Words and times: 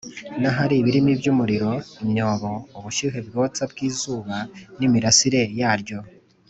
n’ahari 0.41 0.75
ibirimi 0.77 1.11
by’umuriro, 1.19 1.71
imyobo, 2.03 2.49
ubushyuhe 2.77 3.19
bwotsa 3.27 3.61
bw’izuba 3.71 4.37
n’imirase 4.77 5.39
yaryo 5.59 5.99